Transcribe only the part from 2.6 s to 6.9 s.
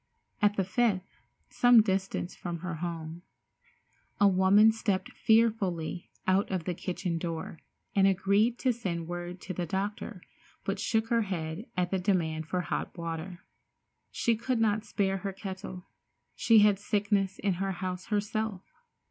her home, a woman stepped fearfully out of the